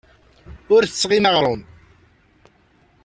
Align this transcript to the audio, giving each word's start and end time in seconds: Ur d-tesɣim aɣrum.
Ur 0.75 0.81
d-tesɣim 0.83 1.25
aɣrum. 1.29 1.61